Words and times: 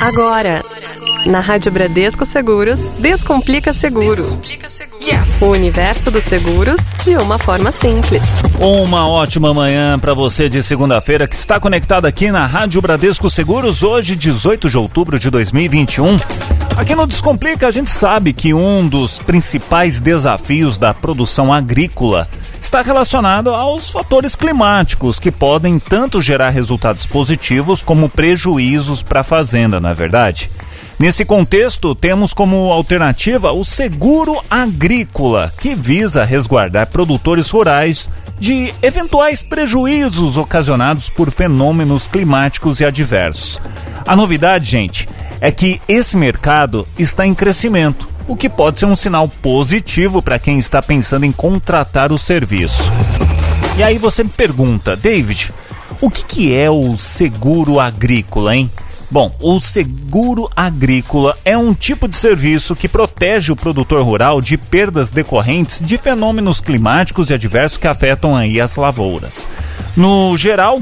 Agora, 0.00 0.62
na 1.26 1.40
Rádio 1.40 1.70
Bradesco 1.72 2.24
Seguros, 2.26 2.80
Descomplica 2.98 3.72
Seguro. 3.72 4.24
Yes! 5.00 5.40
O 5.40 5.46
universo 5.46 6.10
dos 6.10 6.24
seguros 6.24 6.80
de 7.04 7.16
uma 7.16 7.38
forma 7.38 7.70
simples. 7.70 8.22
Uma 8.58 9.08
ótima 9.08 9.54
manhã 9.54 9.98
para 9.98 10.12
você 10.14 10.48
de 10.48 10.62
segunda-feira 10.62 11.26
que 11.26 11.34
está 11.34 11.60
conectado 11.60 12.06
aqui 12.06 12.30
na 12.30 12.46
Rádio 12.46 12.80
Bradesco 12.82 13.30
Seguros, 13.30 13.82
hoje, 13.82 14.16
18 14.16 14.68
de 14.68 14.76
outubro 14.76 15.18
de 15.18 15.30
2021. 15.30 16.16
Aqui 16.76 16.96
no 16.96 17.06
Descomplica, 17.06 17.68
a 17.68 17.70
gente 17.70 17.88
sabe 17.88 18.32
que 18.32 18.52
um 18.52 18.88
dos 18.88 19.20
principais 19.20 20.00
desafios 20.00 20.76
da 20.76 20.92
produção 20.92 21.52
agrícola 21.52 22.28
está 22.60 22.82
relacionado 22.82 23.50
aos 23.50 23.92
fatores 23.92 24.34
climáticos 24.34 25.20
que 25.20 25.30
podem 25.30 25.78
tanto 25.78 26.20
gerar 26.20 26.50
resultados 26.50 27.06
positivos 27.06 27.80
como 27.80 28.08
prejuízos 28.08 29.04
para 29.04 29.20
a 29.20 29.24
fazenda, 29.24 29.80
não 29.80 29.88
é 29.88 29.94
verdade? 29.94 30.50
Nesse 30.98 31.24
contexto, 31.24 31.94
temos 31.94 32.34
como 32.34 32.72
alternativa 32.72 33.52
o 33.52 33.64
seguro 33.64 34.42
agrícola, 34.50 35.52
que 35.60 35.76
visa 35.76 36.24
resguardar 36.24 36.88
produtores 36.88 37.50
rurais 37.50 38.10
de 38.38 38.74
eventuais 38.82 39.42
prejuízos 39.42 40.36
ocasionados 40.36 41.08
por 41.08 41.30
fenômenos 41.30 42.08
climáticos 42.08 42.80
e 42.80 42.84
adversos. 42.84 43.60
A 44.06 44.14
novidade, 44.14 44.68
gente, 44.68 45.08
é 45.44 45.52
que 45.52 45.78
esse 45.86 46.16
mercado 46.16 46.88
está 46.98 47.26
em 47.26 47.34
crescimento 47.34 48.08
o 48.26 48.34
que 48.34 48.48
pode 48.48 48.78
ser 48.78 48.86
um 48.86 48.96
sinal 48.96 49.28
positivo 49.28 50.22
para 50.22 50.38
quem 50.38 50.58
está 50.58 50.80
pensando 50.80 51.26
em 51.26 51.32
contratar 51.32 52.10
o 52.10 52.18
serviço. 52.18 52.90
E 53.76 53.82
aí 53.82 53.98
você 53.98 54.24
me 54.24 54.30
pergunta, 54.30 54.96
David, 54.96 55.52
o 56.00 56.08
que, 56.08 56.24
que 56.24 56.56
é 56.56 56.70
o 56.70 56.96
seguro 56.96 57.78
agrícola, 57.78 58.56
hein? 58.56 58.70
Bom, 59.10 59.36
o 59.38 59.60
seguro 59.60 60.50
agrícola 60.56 61.36
é 61.44 61.58
um 61.58 61.74
tipo 61.74 62.08
de 62.08 62.16
serviço 62.16 62.74
que 62.74 62.88
protege 62.88 63.52
o 63.52 63.56
produtor 63.56 64.02
rural 64.02 64.40
de 64.40 64.56
perdas 64.56 65.12
decorrentes 65.12 65.82
de 65.84 65.98
fenômenos 65.98 66.58
climáticos 66.58 67.28
e 67.28 67.34
adversos 67.34 67.76
que 67.76 67.86
afetam 67.86 68.34
aí 68.34 68.62
as 68.62 68.76
lavouras. 68.76 69.46
No 69.94 70.36
geral, 70.38 70.80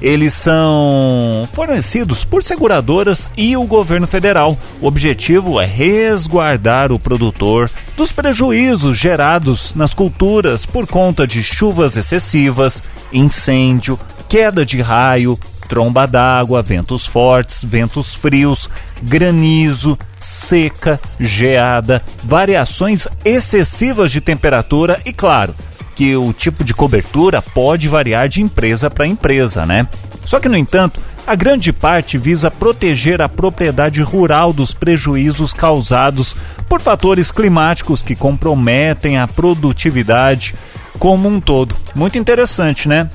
eles 0.00 0.34
são 0.34 1.48
fornecidos 1.52 2.24
por 2.24 2.42
seguradoras 2.42 3.28
e 3.36 3.56
o 3.56 3.64
governo 3.64 4.06
federal. 4.06 4.56
O 4.80 4.86
objetivo 4.86 5.60
é 5.60 5.66
resguardar 5.66 6.92
o 6.92 6.98
produtor 6.98 7.70
dos 7.96 8.12
prejuízos 8.12 8.96
gerados 8.96 9.74
nas 9.74 9.94
culturas 9.94 10.64
por 10.64 10.86
conta 10.86 11.26
de 11.26 11.42
chuvas 11.42 11.96
excessivas, 11.96 12.82
incêndio, 13.12 13.98
queda 14.28 14.64
de 14.64 14.80
raio, 14.80 15.38
tromba 15.68 16.06
d'água, 16.06 16.62
ventos 16.62 17.06
fortes, 17.06 17.62
ventos 17.62 18.14
frios, 18.14 18.70
granizo, 19.02 19.98
seca, 20.20 21.00
geada, 21.20 22.02
variações 22.24 23.06
excessivas 23.24 24.10
de 24.10 24.20
temperatura 24.20 25.00
e, 25.04 25.12
claro, 25.12 25.54
que 25.98 26.16
o 26.16 26.32
tipo 26.32 26.62
de 26.62 26.72
cobertura 26.72 27.42
pode 27.42 27.88
variar 27.88 28.28
de 28.28 28.40
empresa 28.40 28.88
para 28.88 29.04
empresa, 29.04 29.66
né? 29.66 29.88
Só 30.24 30.38
que, 30.38 30.48
no 30.48 30.56
entanto, 30.56 31.00
a 31.26 31.34
grande 31.34 31.72
parte 31.72 32.16
visa 32.16 32.52
proteger 32.52 33.20
a 33.20 33.28
propriedade 33.28 34.00
rural 34.00 34.52
dos 34.52 34.72
prejuízos 34.72 35.52
causados 35.52 36.36
por 36.68 36.80
fatores 36.80 37.32
climáticos 37.32 38.00
que 38.00 38.14
comprometem 38.14 39.18
a 39.18 39.26
produtividade 39.26 40.54
como 41.00 41.28
um 41.28 41.40
todo. 41.40 41.74
Muito 41.96 42.16
interessante, 42.16 42.88
né? 42.88 43.10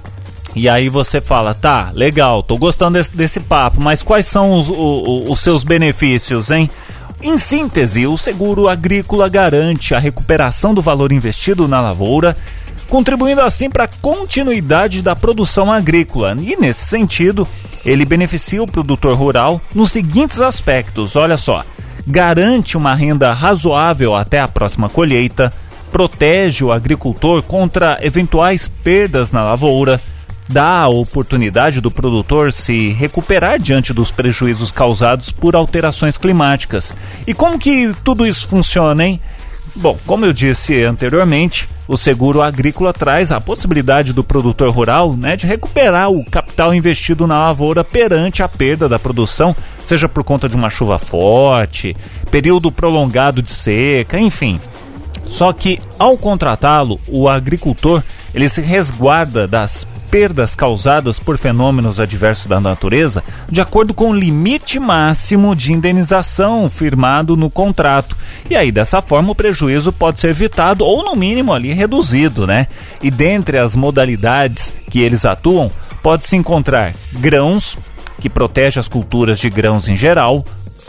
E 0.54 0.68
aí 0.68 0.90
você 0.90 1.22
fala, 1.22 1.54
tá, 1.54 1.90
legal, 1.94 2.44
tô 2.44 2.58
gostando 2.58 2.98
desse, 2.98 3.16
desse 3.16 3.40
papo, 3.40 3.80
mas 3.80 4.04
quais 4.04 4.26
são 4.26 4.52
os, 4.52 4.68
os, 4.68 5.30
os 5.32 5.40
seus 5.40 5.64
benefícios, 5.64 6.52
hein? 6.52 6.70
Em 7.22 7.38
síntese, 7.38 8.06
o 8.06 8.18
seguro 8.18 8.68
agrícola 8.68 9.30
garante 9.30 9.96
a 9.96 10.00
recuperação 10.00 10.74
do 10.74 10.82
valor 10.82 11.14
investido 11.14 11.66
na 11.66 11.80
lavoura 11.80 12.36
contribuindo 12.90 13.42
assim 13.42 13.70
para 13.70 13.86
a 13.86 13.90
continuidade 14.02 15.02
da 15.02 15.16
produção 15.16 15.72
agrícola. 15.72 16.36
E 16.40 16.56
nesse 16.56 16.86
sentido, 16.86 17.48
ele 17.86 18.06
beneficia 18.06 18.62
o 18.62 18.68
produtor 18.68 19.18
rural 19.18 19.62
nos 19.74 19.92
seguintes 19.92 20.42
aspectos: 20.42 21.16
olha 21.16 21.38
só, 21.38 21.64
garante 22.06 22.78
uma 22.78 22.96
renda 22.96 23.34
razoável 23.34 24.16
até 24.16 24.40
a 24.40 24.48
próxima 24.48 24.90
colheita, 24.90 25.52
protege 25.92 26.64
o 26.64 26.72
agricultor 26.72 27.42
contra 27.44 27.98
eventuais 28.02 28.68
perdas 28.68 29.32
na 29.32 29.44
lavoura, 29.44 30.02
dá 30.48 30.80
a 30.80 30.88
oportunidade 30.90 31.80
do 31.80 31.92
produtor 31.92 32.52
se 32.52 32.90
recuperar 32.90 33.60
diante 33.60 33.94
dos 33.94 34.12
prejuízos 34.12 34.72
causados 34.72 35.32
por 35.32 35.56
alterações 35.56 36.18
climáticas. 36.18 36.94
E 37.26 37.34
como 37.34 37.60
que 37.60 37.94
tudo 38.04 38.26
isso 38.26 38.48
funciona, 38.48 39.06
hein? 39.06 39.22
Bom, 39.76 39.98
como 40.06 40.24
eu 40.26 40.32
disse 40.32 40.84
anteriormente, 40.84 41.68
o 41.88 41.98
seguro 41.98 42.44
agrícola 42.44 42.94
traz 42.94 43.32
a 43.32 43.42
possibilidade 43.42 44.14
do 44.14 44.24
produtor 44.24 44.70
rural 44.72 45.16
né, 45.16 45.36
de 45.36 45.48
recuperar 45.48 46.12
o 46.12 46.24
capital 46.24 46.76
investido 46.76 47.26
na 47.26 47.40
lavoura 47.40 47.84
perante 47.84 48.44
a 48.44 48.48
perda 48.48 48.88
da 48.88 49.00
produção, 49.00 49.56
seja 49.84 50.08
por 50.08 50.24
conta 50.24 50.48
de 50.48 50.56
uma 50.56 50.70
chuva 50.70 51.00
forte, 51.00 51.96
período 52.30 52.72
prolongado 52.72 53.42
de 53.42 53.52
seca, 53.52 54.20
enfim. 54.20 54.62
Só 55.26 55.52
que 55.52 55.82
ao 55.98 56.18
contratá-lo, 56.18 57.00
o 57.08 57.28
agricultor 57.28 58.04
ele 58.34 58.50
se 58.50 58.62
resguarda 58.62 59.48
das 59.48 59.88
perdas 60.14 60.56
causadas 60.56 61.18
por 61.18 61.40
fenômenos 61.40 62.00
adversos 62.00 62.46
da 62.46 62.60
natureza 62.60 63.24
de 63.50 63.60
acordo 63.60 63.96
com 63.96 64.12
o 64.12 64.16
limite 64.16 64.80
máximo 64.80 65.56
de 65.56 65.74
indenização 65.74 66.70
firmado 66.70 67.36
no 67.36 67.50
contrato. 67.50 68.16
E 68.48 68.56
aí, 68.56 68.72
dessa 68.72 69.02
forma, 69.02 69.32
o 69.32 69.36
prejuízo 69.36 69.92
pode 69.92 70.20
ser 70.20 70.28
evitado 70.28 70.86
ou, 70.86 71.04
no 71.04 71.16
mínimo, 71.16 71.52
ali 71.52 71.74
reduzido, 71.74 72.46
né? 72.46 72.68
E 73.02 73.10
dentre 73.10 73.58
as 73.58 73.76
modalidades 73.76 74.72
que 74.88 75.02
eles 75.02 75.26
atuam, 75.26 75.72
pode-se 76.04 76.36
encontrar 76.36 76.94
grãos, 77.14 77.76
que 78.22 78.30
protege 78.30 78.80
as 78.80 78.88
culturas 78.88 79.40
de 79.40 79.50
grãos 79.50 79.88
em 79.88 79.98
geral, 79.98 80.46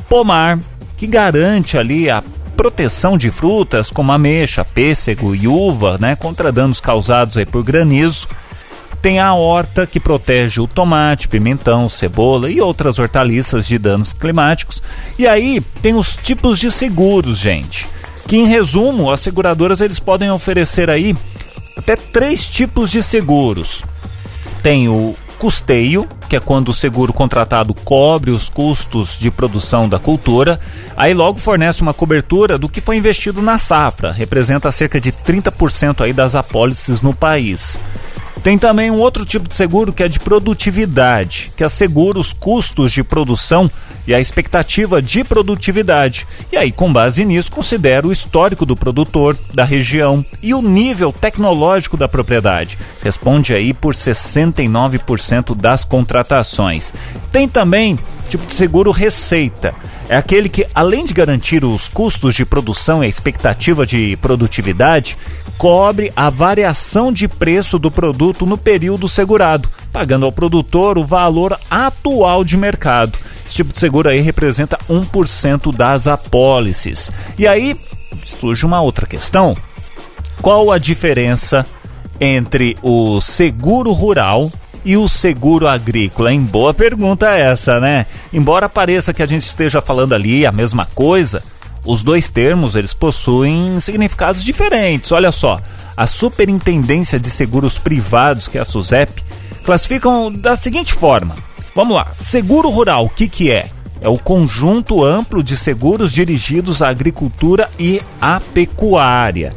pomar, 0.06 0.58
que 0.98 1.06
garante 1.06 1.78
ali 1.78 2.10
a 2.10 2.22
proteção 2.54 3.16
de 3.16 3.30
frutas 3.30 3.91
como 3.91 4.12
ameixa, 4.12 4.66
pêssego 4.66 5.34
e 5.34 5.48
uva, 5.48 5.96
né, 5.98 6.14
contra 6.14 6.52
danos 6.52 6.78
causados 6.78 7.38
aí 7.38 7.46
por 7.46 7.64
granizo, 7.64 8.28
tem 9.04 9.20
a 9.20 9.34
horta 9.34 9.87
que 9.87 10.00
protege 10.00 10.62
o 10.62 10.66
tomate, 10.66 11.28
pimentão, 11.28 11.91
cebola 11.91 12.50
e 12.50 12.59
outras 12.59 12.98
hortaliças 12.98 13.66
de 13.66 13.76
danos 13.76 14.15
climáticos. 14.15 14.82
E 15.19 15.26
aí 15.26 15.60
tem 15.82 15.92
os 15.92 16.16
tipos 16.16 16.59
de 16.59 16.72
seguros, 16.72 17.37
gente. 17.37 17.87
Que 18.26 18.38
em 18.38 18.47
resumo, 18.47 19.12
as 19.12 19.20
seguradoras 19.20 19.82
eles 19.82 20.00
podem 20.00 20.31
oferecer 20.31 20.88
aí 20.88 21.15
até 21.76 21.97
três 21.97 22.48
tipos 22.48 22.91
de 22.91 23.03
seguros. 23.03 23.84
Tem 24.62 24.88
o 24.88 25.15
custeio, 25.38 26.09
que 26.26 26.36
é 26.36 26.41
quando 26.41 26.71
o 26.71 26.75
seguro 26.75 27.12
contratado 27.12 27.75
cobre 27.75 28.31
os 28.31 28.48
custos 28.48 29.19
de 29.19 29.31
produção 29.31 29.86
da 29.86 29.98
cultura, 29.98 30.59
aí 30.97 31.12
logo 31.12 31.38
fornece 31.38 31.82
uma 31.82 31.92
cobertura 31.92 32.56
do 32.56 32.71
que 32.71 32.81
foi 32.81 32.97
investido 32.97 33.42
na 33.42 33.59
safra, 33.59 34.12
representa 34.12 34.72
cerca 34.72 34.98
de 34.98 35.12
30% 35.12 36.00
aí 36.00 36.15
das 36.15 36.34
apólices 36.34 37.03
no 37.03 37.12
país. 37.12 37.78
Tem 38.44 38.59
também 38.59 38.91
um 38.91 38.99
outro 38.99 39.25
tipo 39.25 39.49
de 39.49 39.56
seguro 39.56 39.91
que 39.91 40.03
é 40.03 40.09
de 40.09 40.21
produtividade, 40.21 41.50
que 41.56 41.65
assegura 41.65 42.19
os 42.19 42.34
custos 42.34 42.93
de 42.93 43.03
produção 43.03 43.71
e 44.06 44.15
a 44.15 44.21
expectativa 44.21 45.00
de 45.00 45.25
produtividade. 45.25 46.27
E 46.53 46.56
aí, 46.59 46.71
com 46.71 46.93
base 46.93 47.25
nisso, 47.25 47.50
considera 47.50 48.06
o 48.06 48.12
histórico 48.12 48.66
do 48.66 48.77
produtor, 48.77 49.34
da 49.54 49.65
região 49.65 50.22
e 50.43 50.53
o 50.53 50.60
nível 50.60 51.10
tecnológico 51.10 51.97
da 51.97 52.06
propriedade. 52.06 52.77
Responde 53.03 53.54
aí 53.54 53.72
por 53.72 53.94
69% 53.94 55.56
das 55.56 55.83
contratações. 55.83 56.93
Tem 57.33 57.49
também 57.49 57.99
tipo 58.28 58.46
de 58.46 58.54
seguro 58.54 58.90
receita. 58.90 59.74
É 60.09 60.16
aquele 60.16 60.48
que, 60.48 60.66
além 60.74 61.04
de 61.04 61.15
garantir 61.15 61.65
os 61.65 61.88
custos 61.88 62.34
de 62.34 62.44
produção 62.44 63.03
e 63.03 63.06
a 63.06 63.09
expectativa 63.09 63.86
de 63.86 64.16
produtividade, 64.18 65.16
cobre 65.56 66.12
a 66.15 66.28
variação 66.30 67.12
de 67.12 67.26
preço 67.28 67.78
do 67.78 67.91
produto 67.91 68.44
no 68.44 68.59
período 68.59 69.09
segurado, 69.09 69.68
pagando 69.92 70.26
ao 70.26 70.32
produtor 70.32 70.98
o 70.98 71.04
valor 71.04 71.59
atual 71.71 72.44
de 72.44 72.56
mercado. 72.56 73.18
Esse 73.47 73.56
tipo 73.56 73.72
de 73.72 73.78
seguro 73.78 74.09
aí 74.09 74.21
representa 74.21 74.78
1% 74.88 75.74
das 75.74 76.06
apólices. 76.06 77.10
E 77.38 77.47
aí 77.47 77.78
surge 78.24 78.66
uma 78.66 78.80
outra 78.80 79.06
questão: 79.06 79.56
qual 80.41 80.70
a 80.70 80.78
diferença 80.78 81.66
entre 82.20 82.77
o 82.82 83.20
seguro 83.20 83.92
rural 83.92 84.50
e 84.84 84.97
o 84.97 85.09
seguro 85.09 85.66
agrícola? 85.66 86.33
Em 86.33 86.41
boa 86.41 86.75
pergunta 86.75 87.28
essa, 87.31 87.81
né? 87.81 88.07
Embora 88.33 88.69
pareça 88.69 89.15
que 89.15 89.22
a 89.22 89.27
gente 89.27 89.47
esteja 89.47 89.81
falando 89.81 90.15
ali 90.15 90.45
a 90.45 90.53
mesma 90.53 90.86
coisa, 90.95 91.42
os 91.84 92.03
dois 92.03 92.28
termos 92.28 92.75
eles 92.75 92.92
possuem 92.95 93.78
significados 93.81 94.45
diferentes. 94.45 95.13
Olha 95.13 95.33
só, 95.33 95.60
a 95.97 96.07
Superintendência 96.07 97.19
de 97.19 97.31
Seguros 97.31 97.78
Privados, 97.78 98.48
que 98.48 98.59
é 98.59 98.60
a 98.60 98.65
SUSEP, 98.65 99.22
classificam 99.65 100.33
da 100.33 100.57
seguinte 100.57 100.92
forma. 100.95 101.34
Vamos 101.75 101.97
lá, 101.97 102.09
seguro 102.13 102.71
rural, 102.71 103.07
o 103.07 103.10
que, 103.10 103.28
que 103.28 103.51
é? 103.51 103.71
é 104.04 104.09
o 104.09 104.19
conjunto 104.19 105.03
amplo 105.03 105.42
de 105.42 105.57
seguros 105.57 106.13
dirigidos 106.13 106.83
à 106.83 106.91
agricultura 106.91 107.71
e 107.78 108.03
à 108.21 108.39
pecuária. 108.39 109.54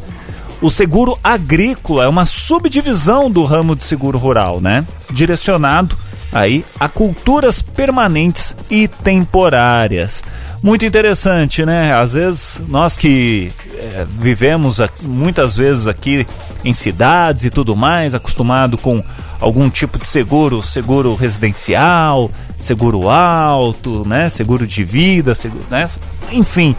O 0.60 0.72
seguro 0.72 1.18
agrícola 1.24 2.06
é 2.06 2.08
uma 2.08 2.26
subdivisão 2.26 3.30
do 3.30 3.44
ramo 3.44 3.76
de 3.76 3.84
seguro 3.84 4.18
rural, 4.18 4.60
né? 4.60 4.84
Direcionado 5.12 5.96
aí 6.32 6.66
a 6.80 6.90
culturas 6.90 7.62
permanentes 7.62 8.56
e 8.70 8.88
temporárias. 8.88 10.24
Muito 10.62 10.84
interessante, 10.84 11.64
né? 11.64 11.94
Às 11.94 12.14
vezes 12.14 12.62
nós 12.68 12.98
que 12.98 13.52
é, 13.76 14.08
vivemos 14.10 14.82
muitas 15.04 15.56
vezes 15.56 15.86
aqui 15.86 16.26
em 16.66 16.74
cidades 16.74 17.46
e 17.46 17.52
tudo 17.52 17.76
mais, 17.76 18.16
acostumado 18.16 18.78
com 18.80 19.04
algum 19.40 19.70
tipo 19.70 20.00
de 20.00 20.08
seguro, 20.08 20.64
seguro 20.64 21.14
residencial, 21.14 22.32
seguro 22.58 23.10
alto, 23.10 24.08
né? 24.08 24.28
Seguro 24.30 24.66
de 24.66 24.84
vida, 24.84 25.36
seguro, 25.36 25.64
né? 25.70 25.88
Enfim, 26.32 26.76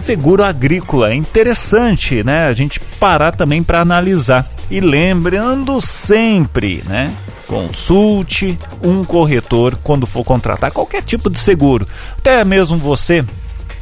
seguro 0.00 0.44
agrícola. 0.44 1.10
É 1.10 1.14
interessante, 1.14 2.24
né? 2.24 2.46
A 2.46 2.54
gente 2.54 2.80
parar 2.98 3.32
também 3.32 3.62
para 3.62 3.80
analisar. 3.80 4.48
E 4.70 4.80
lembrando 4.80 5.80
sempre, 5.80 6.82
né? 6.86 7.14
Consulte 7.46 8.58
um 8.82 9.04
corretor 9.04 9.76
quando 9.82 10.06
for 10.06 10.24
contratar 10.24 10.70
qualquer 10.70 11.02
tipo 11.02 11.28
de 11.28 11.38
seguro. 11.38 11.86
Até 12.18 12.44
mesmo 12.44 12.76
você 12.76 13.24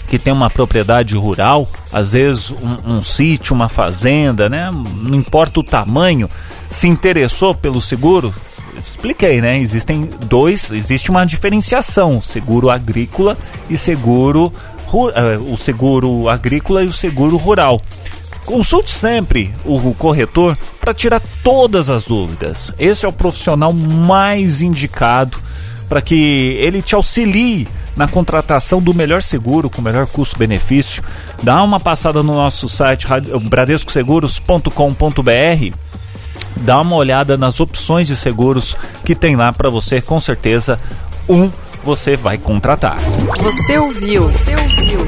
que 0.09 0.19
tem 0.19 0.33
uma 0.33 0.49
propriedade 0.49 1.15
rural, 1.15 1.69
às 1.93 2.15
vezes 2.15 2.51
um, 2.51 2.95
um 2.95 3.05
sítio, 3.05 3.55
uma 3.55 3.69
fazenda, 3.69 4.49
né? 4.49 4.71
Não 4.73 5.17
importa 5.17 5.61
o 5.61 5.65
tamanho, 5.65 6.31
se 6.71 6.89
interessou 6.89 7.55
pelo 7.55 7.81
seguro, 7.81 8.35
expliquei, 8.79 9.41
né? 9.41 9.59
Existem 9.59 10.09
dois, 10.27 10.71
existe 10.71 11.11
uma 11.11 11.27
diferenciação: 11.27 12.23
seguro 12.23 12.71
agrícola 12.71 13.37
e 13.69 13.77
seguro 13.77 14.53
o 14.93 15.57
seguro 15.57 16.29
agrícola 16.29 16.83
e 16.83 16.89
o 16.89 16.93
seguro 16.93 17.37
rural. 17.37 17.81
Consulte 18.45 18.91
sempre 18.91 19.55
o 19.65 19.95
corretor 19.95 20.57
para 20.81 20.95
tirar 20.95 21.21
todas 21.43 21.91
as 21.91 22.05
dúvidas. 22.05 22.73
Esse 22.79 23.05
é 23.05 23.09
o 23.09 23.13
profissional 23.13 23.73
mais 23.73 24.63
indicado 24.63 25.37
para 25.89 26.01
que 26.01 26.57
ele 26.61 26.81
te 26.81 26.95
auxilie 26.95 27.67
na 27.97 28.07
contratação 28.07 28.81
do 28.81 28.95
melhor 28.95 29.23
seguro 29.23 29.69
com 29.69 29.81
o 29.81 29.85
melhor 29.85 30.07
custo-benefício. 30.07 31.03
Dá 31.43 31.63
uma 31.63 31.81
passada 31.81 32.23
no 32.23 32.35
nosso 32.35 32.69
site 32.69 33.07
bradescoseguros.com.br. 33.43 35.77
Dá 36.57 36.81
uma 36.81 36.97
olhada 36.97 37.37
nas 37.37 37.61
opções 37.61 38.07
de 38.07 38.17
seguros 38.17 38.77
que 39.05 39.15
tem 39.15 39.37
lá 39.37 39.53
para 39.53 39.69
você, 39.69 40.01
com 40.01 40.21
certeza 40.21 40.79
um 41.29 41.51
você 41.85 42.17
vai 42.17 42.39
contratar. 42.39 42.99
Você 43.39 43.79
ouviu? 43.79 44.29
Você 44.29 44.55
ouviu? 44.57 45.01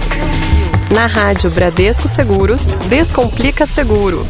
Na 0.94 1.06
Rádio 1.06 1.50
Bradesco 1.50 2.08
Seguros, 2.08 2.66
Descomplica 2.88 3.66
Seguro. 3.66 4.26